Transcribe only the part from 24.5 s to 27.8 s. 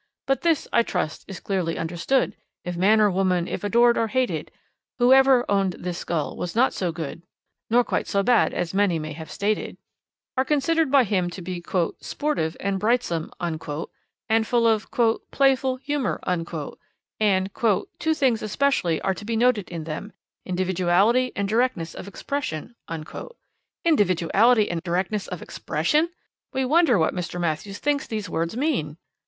and directness of expression! We wonder what Mr. Matthews